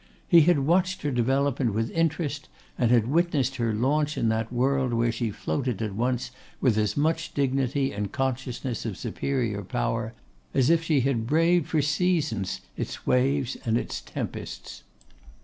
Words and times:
He 0.27 0.41
had 0.41 0.57
watched 0.61 1.03
her 1.03 1.11
development 1.11 1.75
with 1.75 1.91
interest; 1.91 2.49
and 2.75 2.89
had 2.89 3.05
witnessed 3.05 3.57
her 3.57 3.71
launch 3.71 4.17
in 4.17 4.29
that 4.29 4.51
world 4.51 4.93
where 4.93 5.11
she 5.11 5.29
floated 5.29 5.79
at 5.79 5.93
once 5.93 6.31
with 6.59 6.75
as 6.75 6.97
much 6.97 7.35
dignity 7.35 7.91
and 7.91 8.11
consciousness 8.11 8.83
of 8.83 8.97
superior 8.97 9.61
power, 9.63 10.13
as 10.55 10.71
if 10.71 10.81
she 10.83 11.01
had 11.01 11.27
braved 11.27 11.67
for 11.67 11.83
seasons 11.83 12.61
its 12.75 13.05
waves 13.05 13.57
and 13.63 13.77
its 13.77 14.01
tempests. 14.01 14.81